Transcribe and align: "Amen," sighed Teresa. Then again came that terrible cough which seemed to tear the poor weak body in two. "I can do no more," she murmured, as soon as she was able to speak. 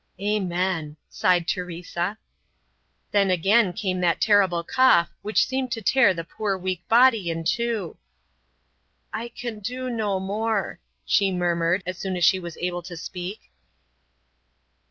"Amen," 0.19 0.97
sighed 1.09 1.47
Teresa. 1.47 2.17
Then 3.11 3.29
again 3.29 3.71
came 3.71 4.01
that 4.01 4.19
terrible 4.19 4.63
cough 4.63 5.11
which 5.21 5.45
seemed 5.45 5.71
to 5.73 5.81
tear 5.83 6.11
the 6.11 6.23
poor 6.23 6.57
weak 6.57 6.81
body 6.89 7.29
in 7.29 7.43
two. 7.43 7.97
"I 9.13 9.27
can 9.27 9.59
do 9.59 9.91
no 9.91 10.19
more," 10.19 10.79
she 11.05 11.29
murmured, 11.31 11.83
as 11.85 11.99
soon 11.99 12.17
as 12.17 12.23
she 12.25 12.39
was 12.39 12.57
able 12.57 12.81
to 12.81 12.97
speak. 12.97 13.51